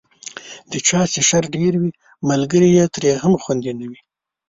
د 0.71 0.73
چا 0.87 1.01
چې 1.13 1.19
شر 1.29 1.43
ډېر 1.55 1.73
وي، 1.81 1.91
ملګری 2.29 2.69
یې 2.77 2.85
ترې 2.93 3.11
هم 3.23 3.33
خوندي 3.41 3.71
نه 3.79 3.85
وي. 3.89 3.99